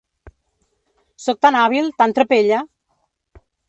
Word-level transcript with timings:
Sóc 1.27 1.41
tan 1.47 1.61
hàbil, 1.61 1.95
tan 2.03 2.19
trapella! 2.21 2.67